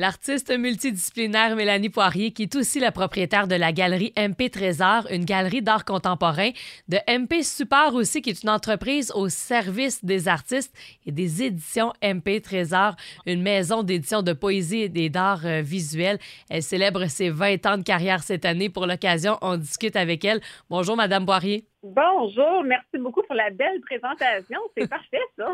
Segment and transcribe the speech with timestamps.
[0.00, 5.26] L'artiste multidisciplinaire Mélanie Poirier, qui est aussi la propriétaire de la galerie MP Trésor, une
[5.26, 6.52] galerie d'art contemporain,
[6.88, 10.74] de MP Support aussi, qui est une entreprise au service des artistes
[11.04, 16.18] et des éditions MP Trésor, une maison d'édition de poésie et d'art euh, visuel.
[16.48, 18.70] Elle célèbre ses 20 ans de carrière cette année.
[18.70, 20.40] Pour l'occasion, on discute avec elle.
[20.70, 21.66] Bonjour, Madame Poirier.
[21.82, 24.58] Bonjour, merci beaucoup pour la belle présentation.
[24.76, 25.46] C'est parfait, ça.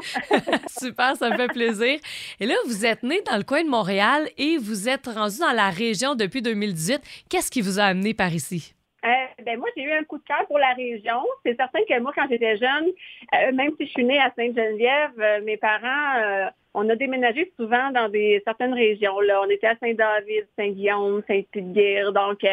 [0.67, 2.01] Super, ça me fait plaisir.
[2.41, 5.53] Et là, vous êtes né dans le coin de Montréal et vous êtes rendu dans
[5.53, 7.01] la région depuis 2018.
[7.31, 8.75] Qu'est-ce qui vous a amené par ici?
[9.05, 9.09] Euh,
[9.45, 11.23] ben moi, j'ai eu un coup de cœur pour la région.
[11.45, 12.87] C'est certain que moi, quand j'étais jeune,
[13.33, 17.93] euh, même si je suis née à Sainte-Geneviève, euh, mes parents, on a déménagé souvent
[17.93, 19.21] dans des certaines régions.
[19.21, 22.13] Là, on était à Saint-David, Saint-Guillaume, Saint-Pédiguerre.
[22.13, 22.45] Donc,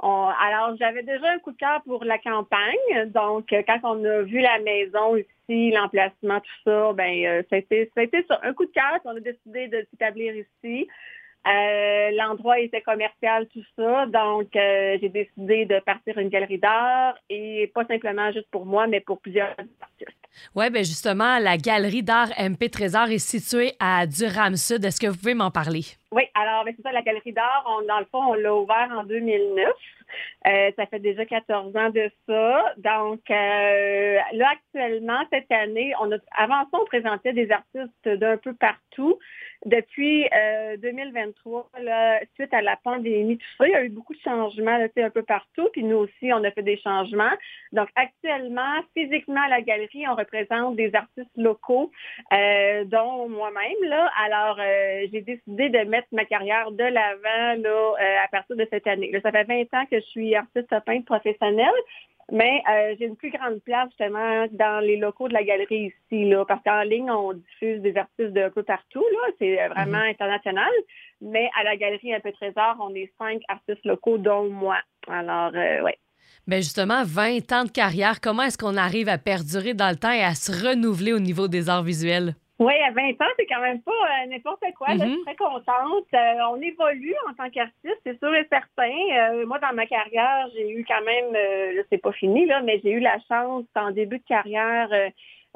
[0.00, 3.10] alors, j'avais déjà un coup de cœur pour la campagne.
[3.14, 7.90] Donc, quand on a vu la maison ici, l'emplacement, tout ça, ben, ça a été,
[8.42, 8.98] un coup de cœur.
[9.04, 10.88] On a décidé de s'établir ici.
[11.46, 14.06] Euh, l'endroit était commercial, tout ça.
[14.06, 18.86] Donc, euh, j'ai décidé de partir une galerie d'art et pas simplement juste pour moi,
[18.86, 20.16] mais pour plusieurs artistes.
[20.54, 24.84] Oui, bien justement, la galerie d'art MP Trésor est située à Durham-Sud.
[24.84, 25.82] Est-ce que vous pouvez m'en parler?
[26.12, 29.04] Oui, alors, ben, c'est ça, la galerie d'art, dans le fond, on l'a ouvert en
[29.04, 29.68] 2009.
[30.46, 32.74] Euh, ça fait déjà 14 ans de ça.
[32.78, 38.54] Donc, là, actuellement, cette année, on a, avant ça, on présentait des artistes d'un peu
[38.54, 39.18] partout.
[39.64, 40.28] Depuis
[40.78, 44.20] 2023, euh, là, suite à la pandémie, tout ça, il y a eu beaucoup de
[44.20, 45.68] changements là, un peu partout.
[45.72, 47.32] Puis nous aussi, on a fait des changements.
[47.72, 51.90] Donc actuellement, physiquement à la galerie, on représente des artistes locaux,
[52.32, 53.88] euh, dont moi-même.
[53.88, 54.10] Là.
[54.24, 58.86] Alors, euh, j'ai décidé de mettre ma carrière de l'avant là, à partir de cette
[58.86, 59.10] année.
[59.12, 61.68] Là, ça fait 20 ans que je suis artiste peintre professionnelle.
[62.32, 66.24] Mais euh, j'ai une plus grande place justement dans les locaux de la galerie ici,
[66.24, 69.98] là, parce qu'en ligne, on diffuse des artistes d'un peu partout, là, c'est euh, vraiment
[69.98, 70.10] mhm.
[70.10, 70.70] international.
[71.20, 74.78] Mais à la galerie Un peu trésor, on est cinq artistes locaux, dont moi.
[75.08, 75.98] Alors, euh, ouais.
[76.46, 80.12] Bien justement, 20 ans de carrière, comment est-ce qu'on arrive à perdurer dans le temps
[80.12, 82.34] et à se renouveler au niveau des arts visuels?
[82.60, 84.88] Oui, à 20 ans, c'est quand même pas euh, n'importe quoi.
[84.92, 85.24] Je suis mm-hmm.
[85.24, 86.06] très contente.
[86.14, 88.92] Euh, on évolue en tant qu'artiste, c'est sûr et certain.
[89.32, 92.80] Euh, moi, dans ma carrière, j'ai eu quand même, là, c'est pas fini, là, mais
[92.84, 94.88] j'ai eu la chance en début de carrière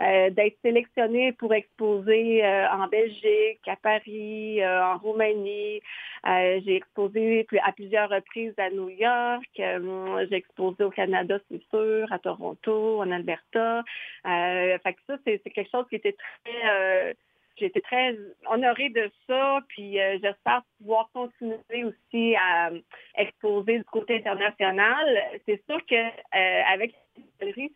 [0.00, 5.80] euh, d'être sélectionnée pour exposer euh, en Belgique, à Paris, euh, en Roumanie.
[6.24, 9.48] j'ai exposé à plusieurs reprises à New York.
[9.56, 13.82] j'ai exposé au Canada, c'est sûr, à Toronto, en Alberta.
[14.24, 17.16] fait que ça, c'est quelque chose qui était très
[17.58, 22.70] j'ai été très honorée de ça, puis euh, j'espère pouvoir continuer aussi à
[23.16, 25.06] exposer du côté international.
[25.46, 26.94] C'est sûr que euh, avec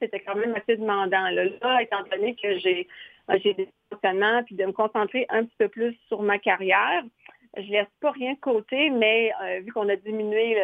[0.01, 1.29] c'était quand même assez demandant.
[1.31, 2.87] Là, étant donné que j'ai
[3.43, 7.03] j'ai des fonctionnements, puis de me concentrer un petit peu plus sur ma carrière,
[7.57, 10.57] je laisse pas rien de côté, mais euh, vu qu'on a diminué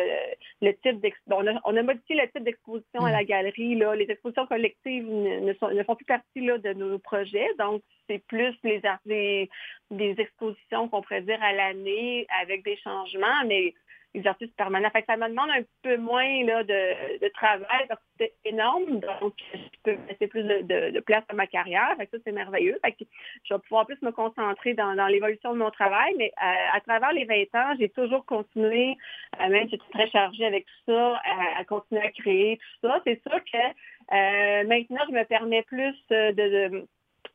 [0.62, 3.26] le, type d'exposition, on, a, modifié le type d'exposition à la mm.
[3.26, 8.24] galerie, là, les expositions collectives ne, font plus partie là, de nos projets, donc c'est
[8.26, 9.50] plus les, des,
[9.90, 13.74] des expositions qu'on pourrait dire à l'année avec des changements, mais
[14.14, 14.90] exercice permanent.
[14.90, 19.00] Fait ça me demande un peu moins là, de, de travail parce que c'est énorme.
[19.00, 21.94] Donc, je peux laisser plus de, de, place à ma carrière.
[21.98, 22.78] Fait ça, c'est merveilleux.
[22.84, 23.04] Fait que
[23.44, 26.14] je vais pouvoir plus me concentrer dans, dans l'évolution de mon travail.
[26.16, 28.96] Mais euh, à travers les 20 ans, j'ai toujours continué,
[29.40, 31.20] euh, même si j'étais très chargée avec tout ça,
[31.56, 33.00] à, continuer à créer tout ça.
[33.06, 36.86] C'est sûr que euh, maintenant, je me permets plus de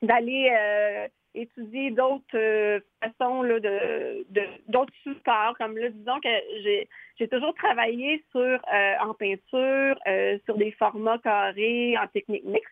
[0.02, 4.26] d'aller étudier d'autres euh, façons là, de,
[4.68, 5.56] d'autres supports.
[5.58, 6.30] Comme là, disons que
[6.64, 6.88] j'ai,
[7.20, 12.72] j'ai toujours travaillé sur euh, en peinture, euh, sur des formats carrés, en technique mixte.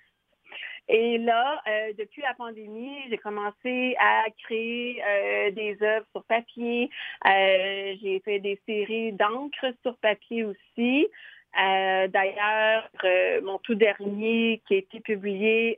[0.87, 1.61] Et là,
[1.97, 5.01] depuis la pandémie, j'ai commencé à créer
[5.51, 6.89] des œuvres sur papier.
[7.23, 11.07] j'ai fait des séries d'encre sur papier aussi.
[11.55, 12.89] D'ailleurs,
[13.43, 15.77] mon tout dernier qui a été publié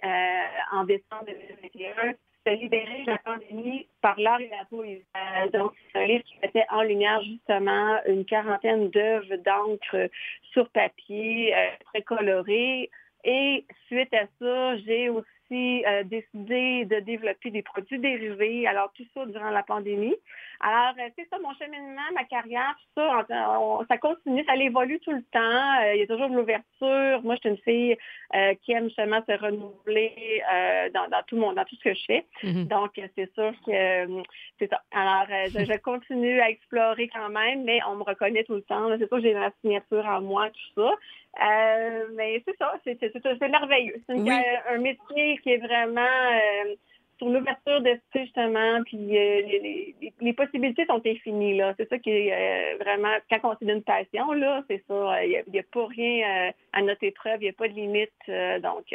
[0.72, 5.04] en décembre 2021 se libérer de la pandémie par l'art et la poésie.
[5.16, 10.10] Euh, donc, c'est un livre qui mettait en lumière justement une quarantaine d'œuvres d'encre
[10.52, 12.90] sur papier, euh, très colorées.
[13.24, 18.68] Et suite à ça, j'ai aussi aussi euh, décidé de développer des produits dérivés.
[18.68, 20.16] Alors, tout ça durant la pandémie.
[20.60, 25.12] Alors, euh, c'est ça, mon cheminement, ma carrière, tout ça, ça continue, ça évolue tout
[25.12, 25.92] le temps.
[25.94, 27.22] il y a toujours de l'ouverture.
[27.24, 27.98] Moi, je suis une fille
[28.64, 30.42] qui aime justement se renouveler
[30.94, 32.26] dans, tout mon, dans tout ce que je fais.
[32.44, 32.68] Mm-hmm.
[32.68, 34.24] Donc, c'est sûr que
[34.60, 34.82] c'est ça.
[34.92, 38.90] Alors, je, continue à explorer quand même, mais on me reconnaît tout le temps.
[38.98, 40.92] C'est sûr que j'ai ma signature en moi, tout ça.
[41.42, 43.96] Euh, mais c'est ça, c'est merveilleux.
[44.08, 46.76] C'est un métier qui est vraiment euh,
[47.18, 49.42] sur l'ouverture d'esprit, justement, puis euh,
[50.22, 51.74] les, possibilités sont infinies, là.
[51.78, 55.60] C'est ça qui est vraiment, quand on c'est d'une passion, là, c'est ça, il n'y
[55.60, 58.12] a, a, pas rien à notre épreuve, il n'y a pas de limite,
[58.62, 58.94] donc...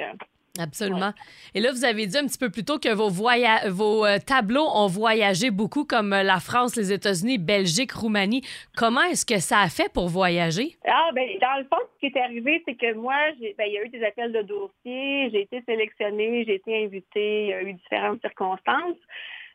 [0.59, 1.13] Absolument.
[1.55, 4.67] Et là, vous avez dit un petit peu plus tôt que vos, vos euh, tableaux
[4.75, 8.43] ont voyagé beaucoup, comme euh, la France, les États-Unis, Belgique, Roumanie.
[8.77, 10.77] Comment est-ce que ça a fait pour voyager?
[10.87, 13.79] Ah, ben, dans le fond, ce qui est arrivé, c'est que moi, ben, il y
[13.79, 17.63] a eu des appels de dossiers, j'ai été sélectionnée, j'ai été invitée, il y a
[17.63, 18.97] eu différentes circonstances.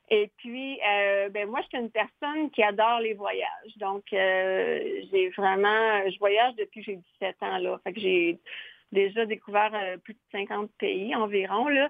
[0.09, 3.77] Et puis, euh, ben moi, je suis une personne qui adore les voyages.
[3.77, 7.79] Donc, j'ai vraiment, je voyage depuis que j'ai 17 ans là.
[7.83, 8.37] Fait que j'ai
[8.93, 11.67] déjà découvert euh, plus de 50 pays environ.
[11.67, 11.89] Là.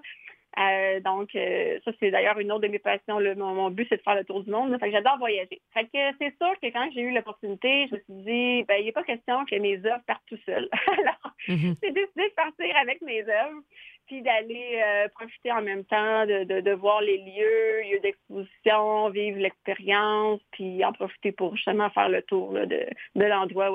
[0.59, 3.19] Euh, donc, euh, ça, c'est d'ailleurs une autre de mes passions.
[3.35, 4.77] Mon, but, c'est de faire le tour du monde.
[4.79, 5.61] Fait que j'adore voyager.
[5.73, 8.85] Fait que c'est sûr que quand j'ai eu l'opportunité, je me suis dit, ben, il
[8.85, 10.69] n'est pas question que mes œuvres partent tout seules.
[10.88, 11.75] Alors, mm-hmm.
[11.81, 13.61] j'ai décidé de partir avec mes œuvres
[14.07, 20.41] puis d'aller euh, profiter en même temps de, voir les lieux, lieux d'exposition, vivre l'expérience,
[20.51, 23.71] puis en profiter pour justement faire le tour de, l'endroit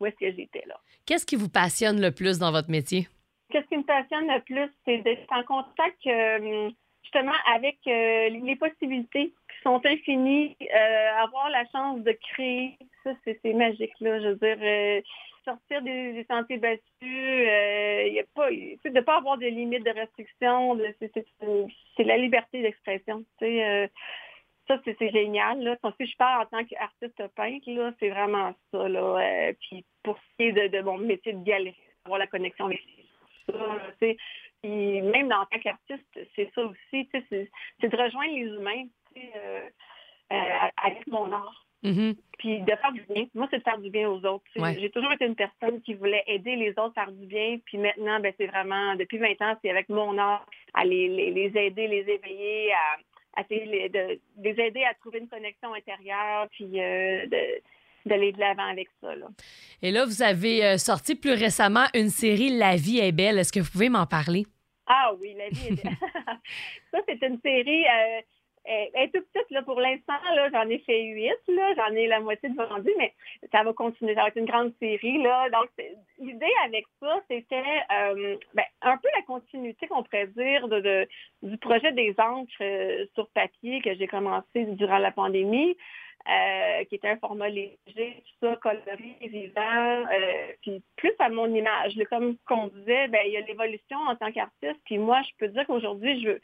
[0.00, 0.78] où, est-ce que j'étais là.
[1.06, 3.08] Qu'est-ce qui vous passionne le plus dans votre métier?
[3.50, 6.70] Qu'est-ce qui me passionne le plus, c'est d'être en contact euh,
[7.02, 10.56] justement avec euh, les possibilités qui sont infinies,
[11.22, 14.20] avoir la chance de créer, ça c'est magique là.
[14.20, 15.02] Je veux dire
[15.46, 16.82] sortir des, sentiers battus,
[18.34, 20.78] pas, de ne pas avoir de limites de restriction,
[21.96, 23.24] c'est la liberté d'expression.
[23.42, 23.88] Euh,
[24.66, 25.62] ça, c'est génial.
[25.62, 25.76] Là.
[25.98, 28.88] Si je parle en tant qu'artiste peintre, c'est vraiment ça.
[28.88, 29.18] Là.
[29.18, 32.82] Euh, puis pour ce qui est de, mon métier de galerie, avoir la connexion avec
[33.46, 33.54] ça.
[34.62, 37.08] Puis même en tant qu'artiste, c'est ça aussi.
[37.12, 38.84] C'est de rejoindre les humains
[39.16, 39.68] euh,
[40.82, 41.65] avec mon art.
[41.86, 42.16] Mm-hmm.
[42.38, 43.26] Puis de faire du bien.
[43.34, 44.44] Moi, c'est de faire du bien aux autres.
[44.78, 47.58] J'ai toujours été une personne qui voulait aider les autres à faire du bien.
[47.64, 50.44] Puis maintenant, ben, c'est vraiment, depuis 20 ans, c'est avec mon art
[50.74, 51.06] à les,
[51.54, 52.72] aider, les éveiller,
[53.36, 57.26] à, de, les aider à trouver une connexion intérieure, puis euh,
[58.04, 59.12] d'aller de l'avant avec ça.
[59.80, 63.38] Et là, vous avez euh, sorti plus récemment une série La vie est belle.
[63.38, 64.44] Est-ce que vous pouvez m'en parler?
[64.86, 65.96] Ah oui, La vie est belle.
[66.92, 67.84] ça, c'est une série.
[67.86, 68.20] Euh,
[68.66, 70.14] elle est toute petite là, pour l'instant.
[70.34, 71.38] Là, j'en ai fait huit.
[71.48, 73.12] Là, j'en ai la moitié de vendu, mais
[73.52, 74.14] ça va continuer.
[74.14, 75.22] Ça va être une grande série.
[75.22, 75.48] Là.
[75.50, 75.68] Donc,
[76.18, 81.08] l'idée avec ça, c'était euh, ben, un peu la continuité, qu'on pourrait dire, de,
[81.42, 85.76] du projet des encres euh, sur papier que j'ai commencé durant la pandémie.
[86.28, 90.04] Euh, qui était un format léger, tout ça, coloré, vivant,
[90.60, 91.94] puis plus à mon image.
[92.10, 95.46] Comme qu'on disait, ben, il y a l'évolution en tant qu'artiste, puis moi, je peux
[95.52, 96.40] dire qu'aujourd'hui, je veux,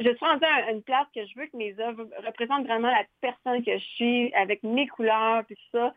[0.00, 3.04] je suis rendue à une place que je veux que mes œuvres représentent vraiment la
[3.20, 5.94] personne que je suis, avec mes couleurs, puis tout ça.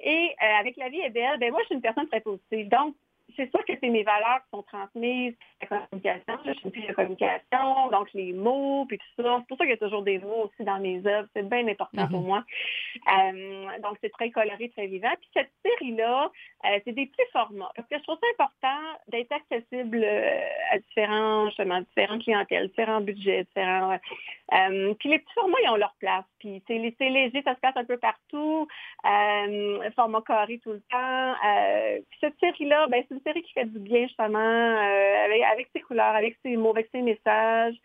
[0.00, 2.68] Et euh, avec La vie est belle, ben moi, je suis une personne très positive.
[2.68, 2.94] Donc,
[3.36, 6.92] c'est sûr que c'est mes valeurs qui sont transmises, la communication, je suis fille de
[6.92, 9.38] communication, donc les mots, puis tout ça.
[9.40, 11.28] C'est pour ça qu'il y a toujours des mots aussi dans mes œuvres.
[11.34, 12.26] C'est bien important pour mhm.
[12.26, 12.44] moi.
[13.12, 15.12] Euh, donc, c'est très coloré, très vivant.
[15.20, 16.30] Puis cette série-là,
[16.66, 17.70] euh, c'est des petits formats.
[17.76, 20.40] Parce que je trouve ça important d'être accessible euh,
[20.70, 23.98] à différents, justement, différentes clientèles, différents budgets, différents.
[24.98, 26.24] puis les petits formats, ils ont leur place.
[26.44, 28.68] Puis c'est léger, ça se passe un peu partout.
[29.96, 31.34] format carré tout le temps.
[32.10, 35.80] puis cette série-là, ben, c'est une série qui fait du bien, justement, avec, avec, ses
[35.80, 37.76] couleurs, avec ses mots, avec ses messages.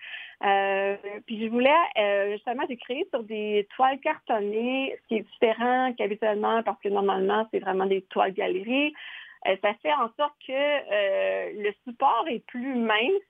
[1.26, 6.62] puis je voulais, justement, j'ai créé sur des toiles cartonnées, ce qui est différent qu'habituellement,
[6.64, 8.94] parce que normalement, c'est vraiment des toiles galeries.
[9.48, 13.24] Euh, ça fait en sorte que euh, le support est plus mince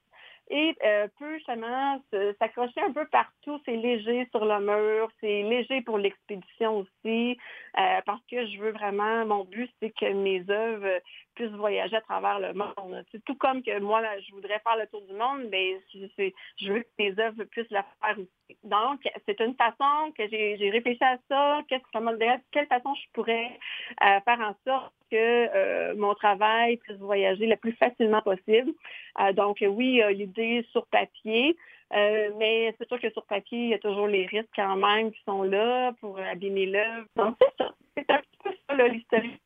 [0.50, 2.02] et euh, peut justement
[2.40, 3.60] s'accrocher un peu partout.
[3.66, 7.38] C'est léger sur le mur, c'est léger pour l'expédition aussi,
[7.74, 11.02] parce que je veux vraiment, mon but, c'est que mes œuvres
[11.40, 13.02] puissent voyager à travers le monde.
[13.12, 16.82] C'est tout comme que moi, je voudrais faire le tour du monde, mais je veux
[16.82, 18.58] que mes œuvres puissent le faire aussi.
[18.66, 21.62] Donc, c'est une façon que j'ai réfléchi à ça,
[21.94, 23.58] comment, de quelle façon je pourrais
[24.04, 28.74] euh, faire en sorte que euh, mon travail puisse voyager le plus facilement possible.
[29.22, 31.56] Euh, donc, oui, l'idée sur papier,
[31.92, 35.20] mais c'est sûr que sur papier, il y a toujours les risques quand même qui
[35.26, 37.08] sont là pour abîmer l'œuvre.
[37.16, 37.72] Donc, c'est ça.
[37.98, 38.20] C'est un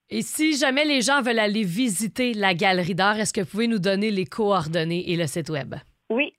[0.09, 3.67] et si jamais les gens veulent aller visiter la galerie d'art, est-ce que vous pouvez
[3.67, 5.73] nous donner les coordonnées et le site web?
[6.09, 6.35] Oui,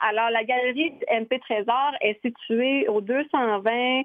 [0.00, 4.02] Alors, la galerie MP Trésor est située au 220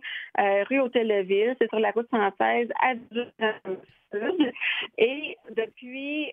[0.69, 1.55] rue Hôtel-Ville.
[1.59, 4.51] C'est sur la route 116 à Sud.
[4.97, 6.31] Et depuis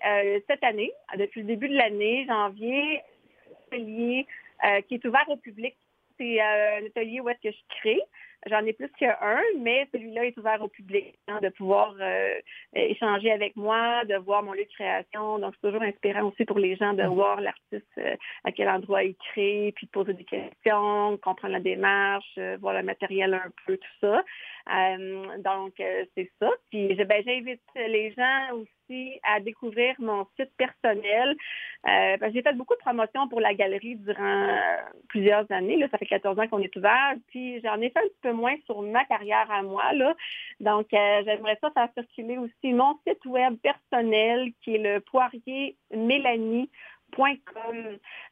[0.49, 3.03] cette année, depuis le début de l'année, janvier,
[4.89, 5.77] qui est ouvert au public.
[6.19, 8.03] C'est un atelier où est-ce que je crée.
[8.47, 12.41] J'en ai plus qu'un, mais celui-là est ouvert au public, hein, de pouvoir euh,
[12.75, 15.39] échanger avec moi, de voir mon lieu de création.
[15.39, 19.05] Donc, c'est toujours inspirant aussi pour les gens de voir l'artiste euh, à quel endroit
[19.05, 23.51] il crée, puis de poser des questions, comprendre la démarche, euh, voir le matériel un
[23.65, 24.25] peu, tout ça.
[25.39, 26.51] donc, c'est ça.
[26.71, 28.69] Puis, ben, j'invite les gens aussi
[29.23, 31.37] à découvrir mon site personnel.
[31.85, 34.49] j'ai fait beaucoup de promotions pour la galerie durant
[35.09, 35.77] plusieurs années.
[35.77, 37.15] Là, ça fait 14 ans qu'on est ouvert.
[37.29, 39.93] Puis, j'en ai fait un petit peu moins sur ma carrière à moi.
[39.93, 40.15] Là.
[40.61, 45.77] Donc, euh, j'aimerais ça faire circuler aussi mon site web personnel qui est le poirier
[45.95, 46.71] Mélanie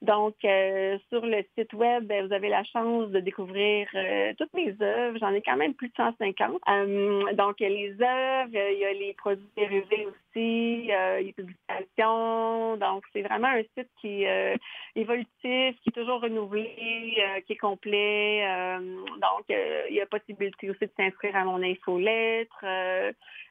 [0.03, 4.53] donc, euh, sur le site web, ben, vous avez la chance de découvrir euh, toutes
[4.55, 5.19] mes œuvres.
[5.19, 6.61] J'en ai quand même plus de 150.
[6.69, 12.77] Euh, donc, les œuvres, il y a les produits dérivés aussi, les publications.
[12.77, 14.57] Donc, c'est vraiment un site qui est
[14.97, 17.15] évolutif, qui est toujours renouvelé,
[17.47, 18.45] qui est complet.
[18.79, 22.65] donc, il y a possibilité aussi de s'inscrire à mon infolettre.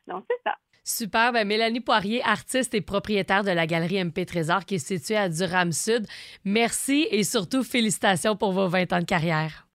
[0.08, 0.56] donc, c'est ça.
[0.84, 1.32] Super.
[1.32, 5.30] Ben, Mélanie Poirier, artiste et propriétaire de la galerie MP Trésor qui est située à
[5.30, 6.06] Durham Sud.
[6.44, 9.69] Merci et surtout félicitations pour vos 20 ans de carrière.